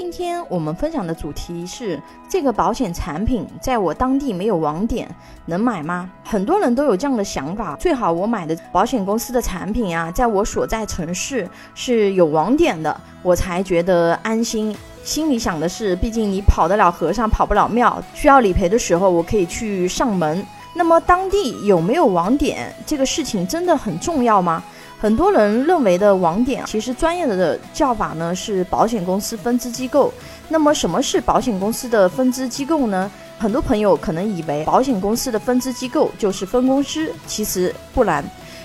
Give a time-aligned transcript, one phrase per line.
[0.00, 5.12] 今天我们分享的主题是这个保险产品在我当地没有网点，
[5.46, 6.08] 能买吗？
[6.24, 14.72] 很多人都有这样的想法，最好我买的保险公司的产品啊，在我所在城市是有网点的，我才觉得安心。
[15.02, 20.46] 心里想的是，毕竟你跑得了和尚跑不了庙，需要理赔的时候我可以去上门。
[20.74, 24.62] 那么当地有没有网点这个事情真的很重要吗？
[25.00, 30.12] 很多人认为的网点，其实专业的叫法呢是保险公司分支机构。
[30.48, 33.08] 那么什么是保险公司的分支机构呢？
[33.38, 38.24] 很多朋友可能以为保险公司的分支机构就是分公司，其实不然。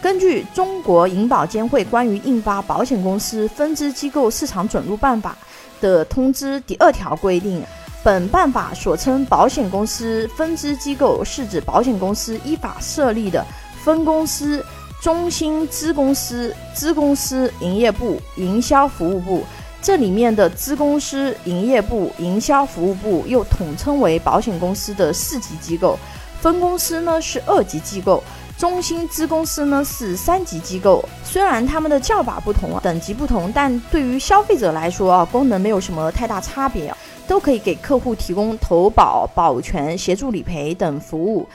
[0.00, 5.36] 根据中国银保监会关于印发《保险公司分支机构市场准入办法》
[5.82, 7.62] 的通知第二条规定，
[8.02, 13.44] 本办法所称保险公司分支机构，是指保险公司依法设立的
[13.82, 14.64] 分公司。
[15.00, 19.42] 中心资公司、资公司营业部、营销服务部，
[19.82, 25.98] 这里面的资公司、营业部、营销服务部又统称为保险公司的四级机构，
[26.40, 28.22] 分公司呢是二级机构，
[28.56, 31.04] 中心资公司呢是三级机构。
[31.22, 36.94] 虽然他们的叫法不同、等级不同，但对于消费者来说啊，功能没有什么太大差别，
[37.28, 41.46] 都可以给客户提供投保、保全、协助理赔等服务。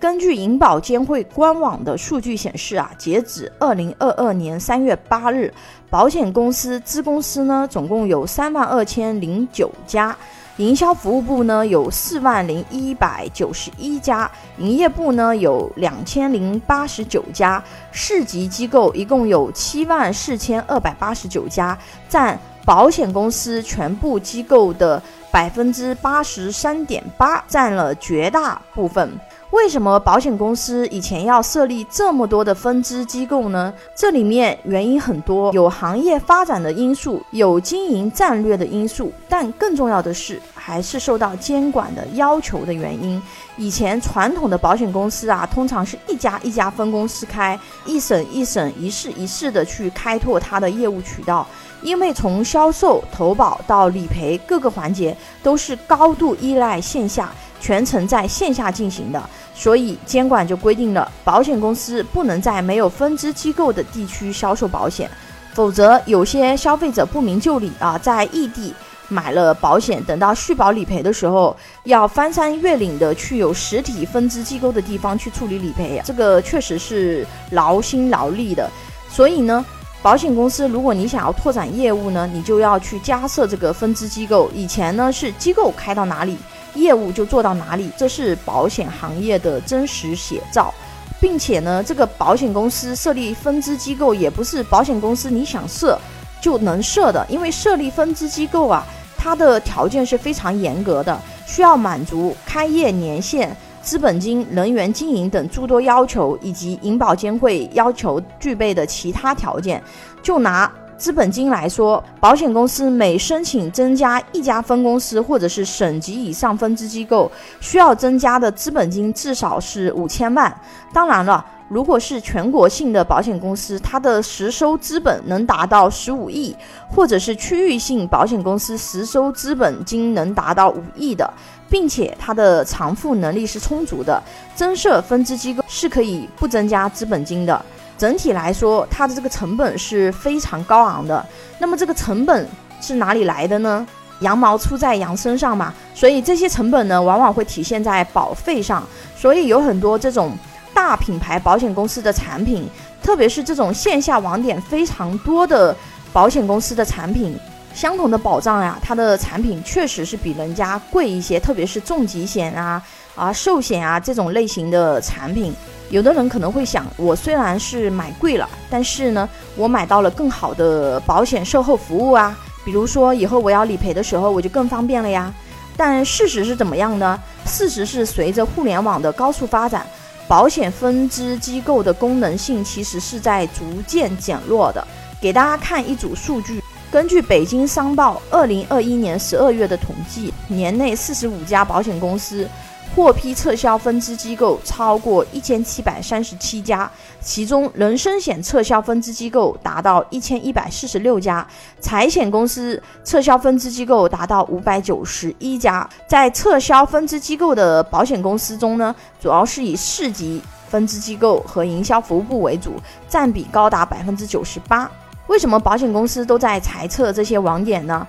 [0.00, 5.52] 根据银保监会官网的数据显示啊，截止二零二二年三月八日，
[5.90, 10.16] 保险公司资公司呢总共有三万二千零九家，
[10.58, 17.60] 营销服务部呢有四万零一百九十一家，营业部呢有两千零八十九家，
[17.90, 21.76] 市级机构一共有七万四千二百八十九家，
[22.08, 29.18] 占保险公司全部机构的百分之八十三点八，占了绝大部分。
[29.50, 33.72] 为什么保险公司以前要设立这么多的分支机构呢？
[33.96, 43.20] 这里面原因很多，有行业发展的因素，有经营战略的因素，但更重要的是，还是受到监管的要求的原因。
[43.56, 51.46] 以前传统的保险公司啊，通常是一家一家分公司开，一省一省、一市一市的去开拓它的业务渠道，
[51.80, 57.32] 因为从销售、投保到理赔各个环节都是高度依赖线下。
[57.60, 59.22] 全程在线下进行的，
[59.54, 65.10] 所以监管就规定了，保险公司不能在没有分支机构的地区销售保险，
[65.52, 68.74] 否则有些消费者不明就里啊，在异地
[69.08, 78.70] 买了保险，等到续保理赔的时候，要翻山越岭的去有实体分支机构的地方去处理理赔，这个确实是劳心劳力的。
[79.10, 79.64] 所以呢，
[80.02, 84.50] 保险公司如果你想要拓展业务呢，你就要去加设这个分支机构。
[84.54, 86.36] 以前呢是机构开到哪里。
[86.74, 90.72] 业务就做到哪里，这是保险行业的真实写照，
[91.20, 95.98] 并且呢，这个保险公司设立分支机构也不是保险公司你想设
[96.40, 98.86] 就能设的，因为设立分支机构啊，
[99.16, 109.82] 它的条件是非常严格的，需要满足开业年限、资本金、人员经营等诸多要求，以及银保监会要求具备的其他条件。
[110.22, 120.52] 就拿资本金来说，保险公司每申请增加一家分公司或者是省级以上分支机构，需要增加的资本金至少是五千万。
[120.92, 126.54] 当然了，如果是全国性的保险公司，它的实收资本能达到十五亿，
[126.88, 131.32] 或者是区域性保险公司实收资本金能达到五亿的，
[131.70, 134.20] 并且它的偿付能力是充足的，
[134.56, 137.64] 增设分支机构是可以不增加资本金的。
[137.98, 141.26] 整体来说，它的这个成本是非常高昂的。
[141.58, 142.48] 那么这个成本
[142.80, 143.86] 是哪里来的呢？
[144.20, 148.82] 羊毛出在羊身上嘛，所以这些成本呢，往往会体现在保费上。
[149.16, 150.36] 所以有很多这种
[150.72, 152.68] 大品牌保险公司的产品，
[153.02, 155.76] 特别是这种线下网点非常多的
[156.12, 157.36] 保险公司的产品，
[157.74, 162.82] 相同的保障呀，它的产品确实是比人家贵一些，特别是重疾险啊、
[163.14, 165.54] 啊寿险啊这种类型的产品。
[165.90, 175.32] 有的人可能会想，我虽然是买贵了，但是呢，我买到了更好的保险售后服务啊，比如说以后我要理赔的时候，我就更方便了呀。
[175.76, 177.18] 但事实是怎么样呢？
[177.46, 179.86] 事实是随着互联网的高速发展，
[180.26, 184.86] 保险分支机构的功能性其实是在逐渐减弱的。
[185.20, 186.62] 给大家看一组数据，
[186.92, 192.46] 根据北京商报二零二一年十二月的统计，年内四十五家保险公司。
[192.94, 196.90] 获批撤销分支机构超过一千七百三十七家，
[197.20, 201.46] 其中人身险撤销分支机构达到一千一百四十六家，
[201.78, 205.88] 财险公司撤销分支机构达到五百九十一家。
[206.08, 212.74] 在撤销分支机构的保险公司中呢，主要是以市级分支机构和营销服务部为主，
[213.08, 214.90] 占比高达百分之九十八。
[215.28, 218.04] 为什么保险公司都在裁撤这些网点呢？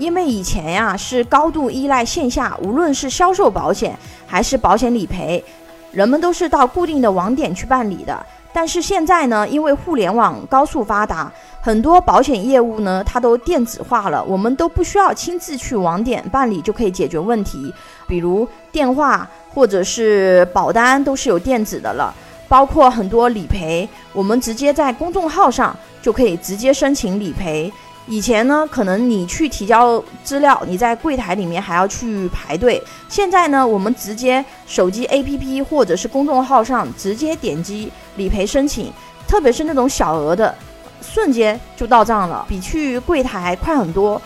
[0.00, 3.94] 因为以前呀是高度依赖线下，无论是销售保险
[4.26, 5.44] 还是保险理赔，
[5.92, 8.26] 人们都是到固定的网点去办理的。
[8.50, 11.30] 但是现在呢，因为互联网高速发达，
[11.60, 17.72] 很多保险业务呢它都电子化了，我们都不需要亲自去网点办理就可以解决问题，
[18.08, 22.12] 比如电话或者是保单都是有电子的了。
[22.48, 27.72] 包括很多理赔，我们直接在公众号上就可以直接申请理赔。
[28.06, 32.82] 以前呢，可能你去提交资料，你在柜台里面还要去排队。
[33.08, 38.92] 现在呢，我们直接手机 APP 或者是公众号上直接点击理赔申请，
[39.28, 40.52] 特别是那种小额的，
[41.00, 44.20] 瞬间就到账了，比去柜台快很多。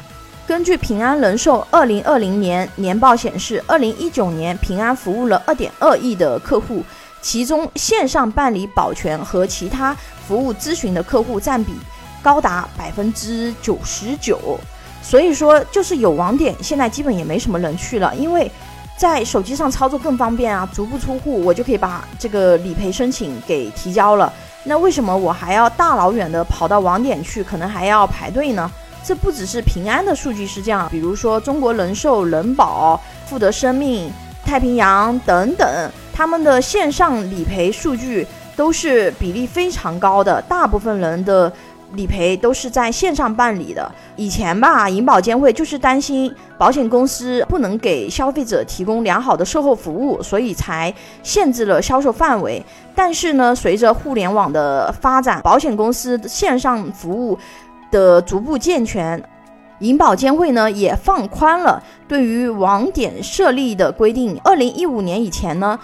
[0.47, 6.83] 根据平安人寿二零二零年年报显示，二零一九年平安服务了二点二亿的客户。
[7.23, 9.97] 其中线上办理保全和其他
[10.29, 11.73] 服务咨询的客户占比
[12.25, 14.59] 高达百分之九十九，
[15.03, 18.51] 所以说就是有网点，现在基本也没什么人去了，因为
[18.97, 24.33] 在手机上操作更方便啊，足不出户我就可以把这个理赔申请给提交了。
[24.65, 28.71] 那为什么我还要大老远的跑到网点去，可能还要排队呢？
[29.05, 34.11] 这不只是平安的数据是这样，比如说中国人寿、人保、富德生命、
[34.47, 35.69] 太平洋等等。
[36.15, 41.53] 他们的线上理赔数据都是比例非常高的，大部分人的
[41.95, 43.91] 理赔都是在线上办理的。
[44.17, 50.93] 以前吧，银保监会就是担心保险公司不能给消费者提供良好的售后服务，所以才
[51.23, 52.65] 限制了销售范围。
[52.95, 57.39] 但是呢，随着互联网的发展，保险公司线上服务
[57.91, 59.23] 的逐步健全，
[59.81, 64.39] 银保监会呢也放宽了对于网点设立的规定。
[64.45, 65.79] 二零一五年以前呢。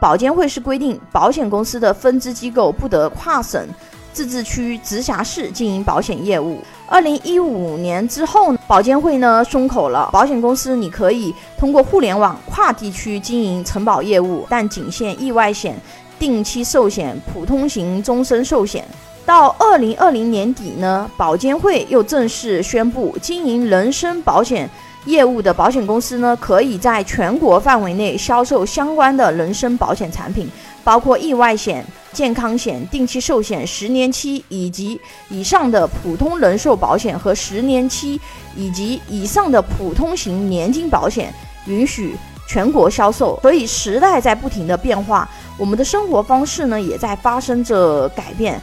[0.00, 3.64] 保监会是规定，保险公司的分支机构不得跨省、
[4.12, 6.58] 自治区、直辖市经营保险业务。
[6.86, 15.74] 二零一五年之后，保监会呢松口了，保险公司你可以通过互联网跨地区经营承保业务，但仅限意外险、
[16.18, 18.84] 定期寿险、普通型终身寿险。
[19.24, 24.68] 到二零二零年底呢，保监会又正式宣布，经营人身保险。
[25.04, 30.48] 业务的保险公司呢，可以在全国范围内销售相关的人身保险产品，
[30.84, 38.20] 包括意外险、健康险、定期寿险、十年期以及以上的普通人寿保险和十年期
[38.56, 41.32] 以及以上的普通型年金保险，
[41.66, 42.16] 允许
[42.46, 43.38] 全国销售。
[43.42, 45.28] 所以时代在不停的变化，
[45.58, 48.60] 我们的生活方式呢也在发生着改变。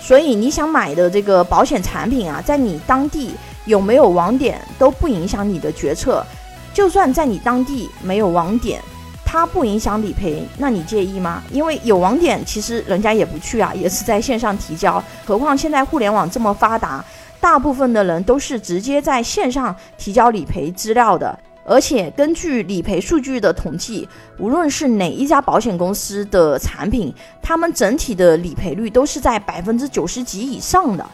[0.00, 3.32] 所以你想买的这个保险产品啊，在你当地。
[3.66, 6.24] 有没有网点都不影响你的决策，
[6.72, 8.80] 就算在你当地没有网点，
[9.28, 11.42] 它不影响理赔，那你介意吗？
[11.50, 15.02] 因为有网点，其实人家也不去啊，也是在线上提交。
[15.26, 17.04] 何况现在互联网这么发达，
[17.40, 21.36] 大部分的人都是直接在线上提交理赔资料的。
[21.64, 24.08] 而且根据理赔数据的统计，
[24.38, 27.12] 无论是哪一家保险公司的产品，
[27.42, 31.04] 他们整体的理赔率都是在百分之九十几以上的。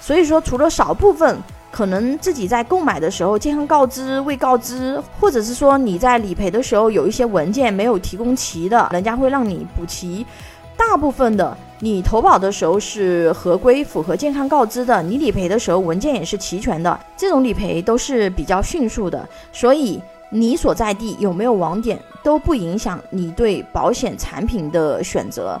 [0.00, 1.38] 所以说，除了少部分。
[1.70, 10.26] 可能自己在购买的时候健康告知未告知，或者是说你在理赔的时候有一些文件没有提供齐的，人家会让你补齐。
[10.76, 19.28] 大部分的你投保的时候是合规符合健康告知的，你理赔的时候文件也是齐全的，这种理赔都是比较迅速的。
[19.52, 20.00] 所以
[20.30, 25.60] 你所在地有没有网点都不影响你对保险产品的选择。